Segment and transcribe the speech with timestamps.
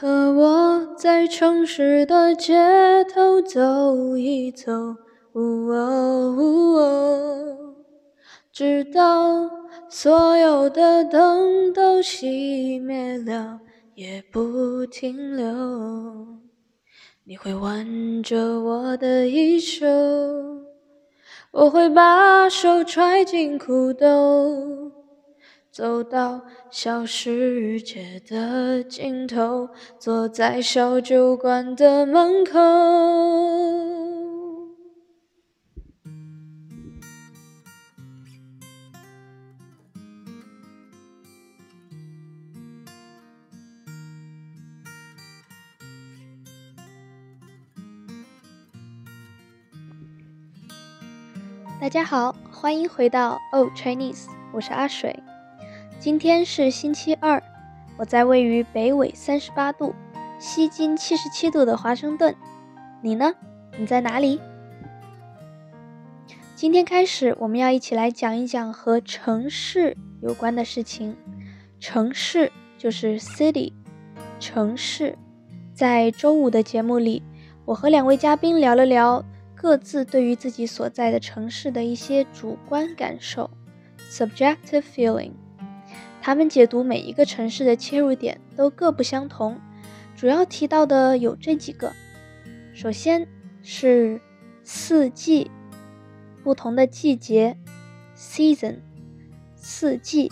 [0.00, 2.54] 和我在城市的街
[3.12, 4.96] 头走一走，
[8.50, 9.50] 直到
[9.90, 13.60] 所有的灯都熄灭了，
[13.94, 15.46] 也不停留。
[17.24, 19.86] 你会挽着我的衣袖，
[21.50, 24.90] 我会把手揣进裤兜。
[25.72, 29.68] 走到小世界的尽头，
[30.00, 32.58] 坐在小酒馆的门口。
[51.80, 55.16] 大家好，欢迎回到 Oh Chinese，我是阿水。
[56.00, 57.42] 今天是星期二，
[57.98, 59.94] 我在位于北纬三十八度、
[60.38, 62.34] 西经七十七度的华盛顿。
[63.02, 63.34] 你呢？
[63.78, 64.40] 你在哪里？
[66.56, 71.14] 今天开始，我们要一起来讲一讲和城市有关的事情。
[71.78, 73.74] 城市就是 city，
[74.38, 75.18] 城市。
[75.74, 77.22] 在周五的节目里，
[77.66, 79.22] 我和两位嘉宾聊了聊
[79.54, 83.50] 各自对于自己所在的城市的一些主观感受
[84.10, 85.32] （subjective feeling）。
[86.22, 89.58] 他们解读每一个城市的切入点都各不相同，
[90.16, 91.92] 主要提到的有这几个：
[92.74, 93.26] 首先
[93.62, 94.20] 是
[94.62, 95.50] 四季，
[96.42, 97.56] 不同的季节
[98.14, 98.76] （season），
[99.56, 100.30] 四季；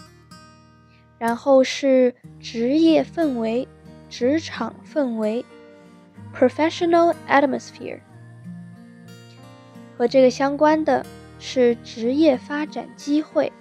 [1.18, 3.66] 然后是职业氛围、
[4.10, 5.44] 职场氛围
[6.34, 8.00] （professional atmosphere）。
[9.96, 11.04] 和这个相关的
[11.40, 13.52] 是职业发展机会。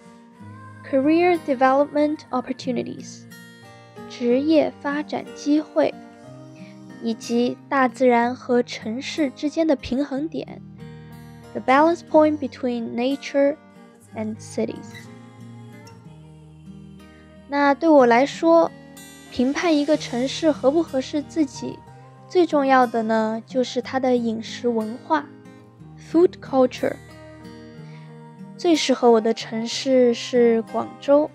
[0.89, 3.23] Career development opportunities，
[4.11, 5.95] 职业发展机会，
[7.03, 10.61] 以及大自然和城市之间的平衡点，
[11.53, 13.57] the balance point between nature
[14.15, 14.93] and cities。
[17.49, 18.71] 那对我来说，
[19.31, 21.79] 评判一个城市合不合适自己，
[22.29, 25.25] 最重要的呢，就是它的饮食文化，
[25.99, 26.97] food culture。
[28.58, 31.30] 最适合我的城市是广州，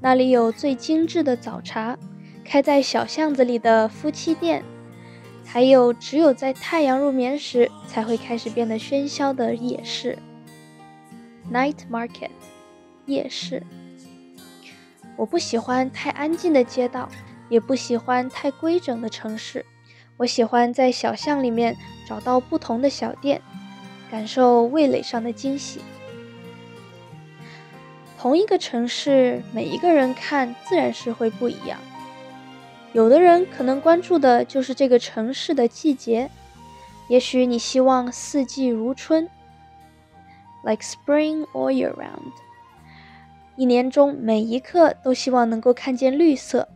[0.00, 1.96] 那里有最精致的早茶，
[2.44, 4.62] 开在小巷子里的夫妻店，
[5.44, 10.18] 还有只有在太阳入眠时才会开始变得喧嚣的夜市
[11.50, 12.30] （night market）。
[13.06, 13.62] 夜市。
[15.16, 17.08] 我不喜欢太安静的街道，
[17.48, 19.64] 也不喜欢太规整的城市。
[20.18, 21.74] 我喜欢在小巷里面
[22.06, 23.40] 找到不同的小店，
[24.10, 25.80] 感受味蕾上的惊喜。
[28.20, 31.78] 同一个城市，每一个人看自然是会不一样。
[32.92, 36.30] 有的人可能关注的就是这个城市的季节，
[37.08, 39.26] 也许你希望四季如春
[40.62, 42.34] ，like spring all year round，
[43.56, 46.68] 一年中每一刻都希望能够看见绿色，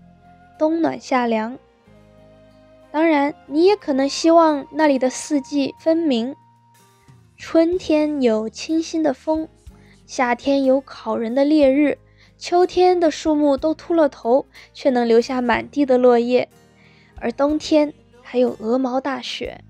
[0.58, 1.58] 冬暖夏凉。
[2.90, 6.34] 当然，你也可能希望那里的四季分明，
[7.36, 9.46] 春天有清新的风。
[10.06, 11.98] 夏天有烤人的烈日，
[12.36, 16.48] 秋天的树木都秃了头，却能留下满地的落叶，
[17.16, 19.62] 而冬天还有鹅毛大雪。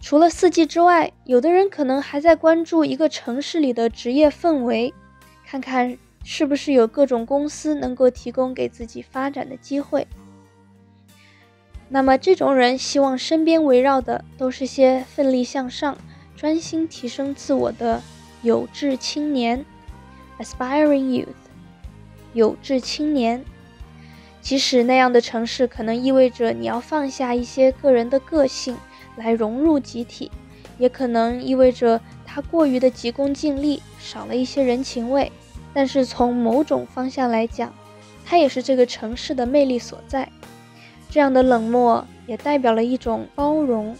[0.00, 4.94] 除了四季之外，有的人可能还在关注一个城市里的职业氛围，
[5.44, 10.06] 看看是不是有各种公司能够提供给自己发展的机会。
[11.88, 15.98] 那么，这种人希望身边围绕的都是些奋力向上、
[16.34, 18.02] 专心提升自我的。
[18.42, 19.64] 有志青年
[20.38, 21.26] ，aspiring youth，
[22.32, 23.44] 有志青年。
[24.40, 28.76] 即使那样的城市可能意味着你要放下一些个人的个性
[29.16, 30.30] 来融入集体，
[30.78, 35.32] 也可能意味着他过于的急功近利，少了一些人情味。
[35.74, 37.74] 但是从某种方向来讲，
[38.24, 40.28] 它也是这个城市的魅力所在。
[41.10, 43.96] 这样的冷漠也代表了一种包容，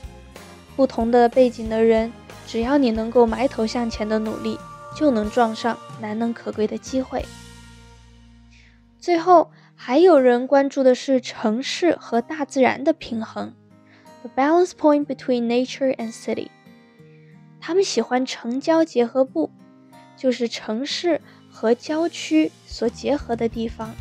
[0.76, 2.12] 不同的背景的人。
[2.46, 4.58] 只要你能够埋头向前的努力，
[4.96, 7.24] 就能撞上难能可贵的机会。
[9.00, 13.52] 最后，还有人关注的是城市和大自然的平衡
[14.22, 16.48] ，the balance point between nature and city。
[17.60, 19.50] 他们喜欢城郊结合部，
[20.16, 21.20] 就是城市
[21.50, 23.94] 和郊区所结合的地方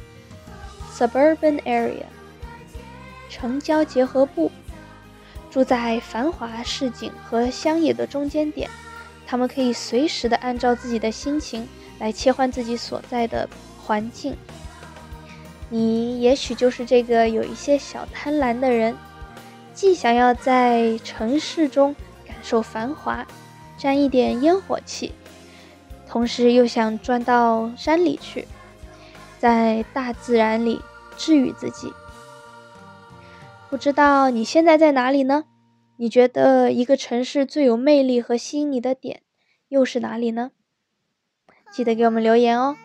[0.93, 2.05] ，suburban area。
[3.27, 4.51] 城郊结合部。
[5.55, 8.69] 住在繁华市井和乡野的中间点，
[9.25, 11.65] 他们可以随时的按照自己的心情
[11.97, 13.47] 来切换自己所在的
[13.81, 14.35] 环境。
[15.69, 18.97] 你也许就是这个有一些小贪婪的人，
[19.73, 21.95] 既想要在城市中
[22.27, 23.25] 感受繁华，
[23.77, 25.13] 沾一点烟火气，
[26.05, 28.45] 同时又想钻到山里去，
[29.39, 30.81] 在大自然里
[31.15, 31.93] 治愈自己。
[33.69, 35.45] 不知道你现在在哪里呢？
[35.97, 39.21] 你觉得一个城市最有魅力和吸引你的点
[39.67, 40.51] 又是哪里呢？
[41.71, 42.77] 记得给我们留言哦。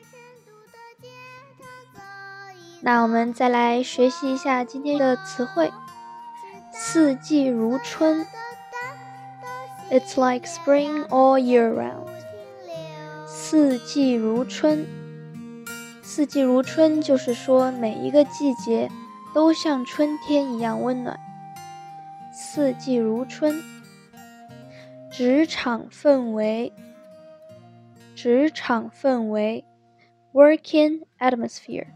[2.83, 5.71] 那我们再来学习一下今天的词汇。
[6.73, 8.27] 四季如春
[9.91, 12.09] ，It's like spring all year round。
[13.27, 14.87] 四季如春，
[16.03, 18.91] 四季如春就是说每一个季节
[19.35, 21.19] 都像春天一样温暖。
[22.33, 23.61] 四季如春，
[25.11, 26.73] 职场氛围，
[28.15, 29.65] 职场氛围
[30.33, 31.87] ，working atmosphere。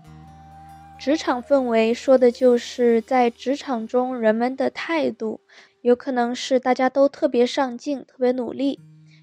[0.98, 5.40] 职场氛围说的就是在职场中人们的态度，
[5.82, 8.80] 有可能是大家都特别上进、特别努力，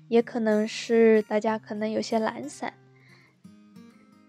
[0.09, 2.73] 也可能是大家可能有些懒散。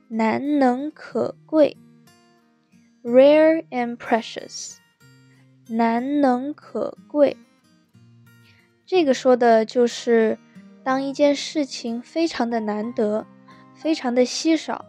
[0.08, 1.76] 难能可贵
[3.02, 4.76] ，rare and precious，
[5.68, 7.36] 难能可贵。
[8.86, 10.38] 这个说的就是
[10.84, 13.26] 当一件事情非常的难得，
[13.74, 14.84] 非常的稀少。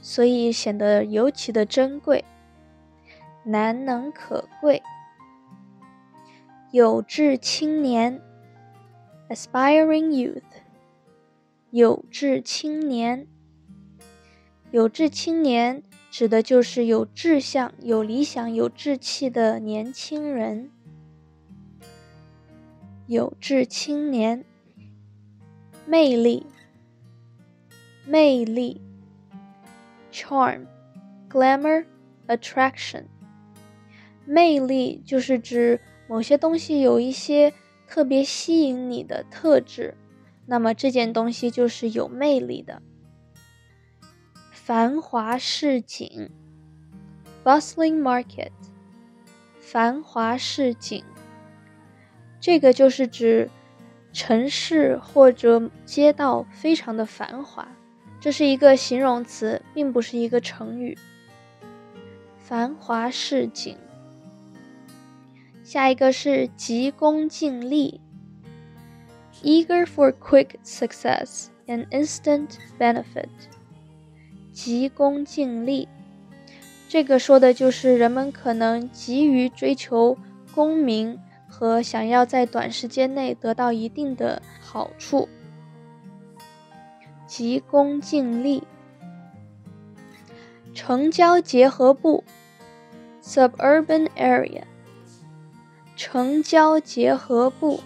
[0.00, 2.26] 所以显得尤其的珍贵，
[3.44, 4.82] 难能可贵。
[6.70, 8.20] 有志青年
[9.30, 10.42] ，aspiring youth。
[11.70, 13.26] 有志青年，
[14.70, 15.82] 有志青年
[16.16, 20.70] 指的就是有志向、有理想、有志气的年轻人。
[23.08, 24.44] 有志青年，
[25.88, 26.46] 魅力，
[28.06, 28.80] 魅力。
[30.12, 30.66] Charm,
[31.28, 31.84] glamour,
[32.28, 33.06] attraction，
[34.24, 37.52] 魅力就是指某些东西有一些
[37.88, 39.96] 特别吸引你的特质，
[40.46, 42.80] 那么这件东西就是有魅力的。
[44.66, 46.30] 繁华市井
[47.44, 48.50] ，bustling market，
[49.60, 51.04] 繁华市井，
[52.40, 53.50] 这个就是指
[54.10, 57.68] 城市或者街道非常的繁华。
[58.18, 60.96] 这是一个形容词，并不是一个成语。
[62.38, 63.76] 繁华市井。
[65.62, 68.00] 下一个是急功近利
[69.42, 73.28] ，eager for quick success and instant benefit。
[74.54, 75.88] 急功近利，
[76.88, 80.16] 这个说的就是人们可能急于追求
[80.54, 81.18] 功名
[81.48, 85.28] 和想要在短时间内得到一定的好处。
[87.26, 88.62] 急功近利。
[90.72, 92.22] 城郊结合部
[93.20, 94.62] （suburban area）。
[95.96, 97.80] 城郊结合部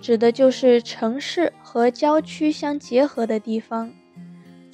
[0.00, 3.92] 指的就是城市和郊区相结合的地方。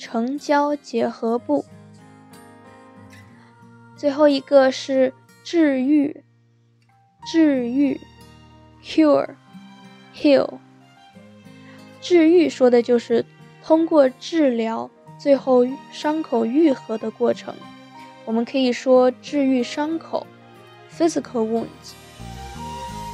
[0.03, 1.65] 城郊结合部。
[3.97, 5.15] 最后一个是
[5.45, 6.25] 治愈，
[7.31, 8.01] 治愈
[8.83, 10.59] ，cure，heal。
[12.01, 13.25] 治愈说的就是。
[13.65, 17.55] 通过治疗，最后伤口愈合的过程，
[18.25, 20.27] 我们可以说治愈伤口
[20.91, 21.93] （physical wounds）。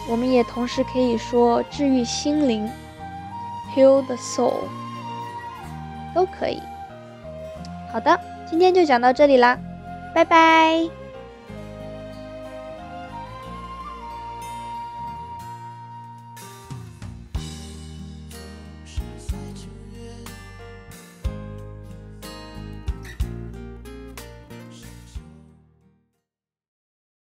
[0.08, 2.66] 我们也同时可以说治愈心灵
[3.76, 4.62] （heal the soul），
[6.14, 6.62] 都可以。
[7.90, 9.58] 好的，今天就讲到这里啦，
[10.14, 11.07] 拜拜。